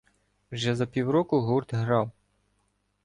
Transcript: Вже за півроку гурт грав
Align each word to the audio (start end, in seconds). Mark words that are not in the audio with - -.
Вже 0.51 0.75
за 0.75 0.85
півроку 0.85 1.41
гурт 1.41 1.73
грав 1.73 2.11